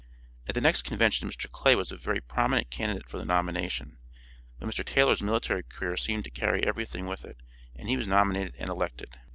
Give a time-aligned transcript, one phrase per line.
[0.47, 1.47] At the next convention Mr.
[1.47, 3.99] Clay was a very prominent candidate for the nomination,
[4.57, 4.83] but Mr.
[4.83, 7.37] Taylor's military career seemed to carry everything with it
[7.75, 9.19] and he was nominated and elected.